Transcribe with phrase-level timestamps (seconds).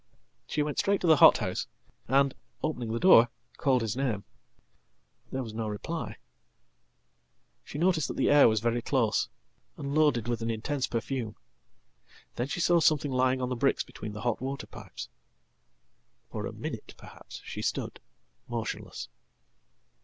[0.47, 1.67] "She went straight to the hothouse,
[2.07, 4.23] and, opening the door, called his name.
[5.31, 6.17] There was no reply.
[7.63, 9.29] She noticed that the air was very close,
[9.77, 11.35] and loadedwith an intense perfume.
[12.35, 15.07] Then she saw something lying on the bricksbetween the hot water pipes.
[16.31, 17.99] For a minute, perhaps, she stood
[18.47, 19.07] motionless.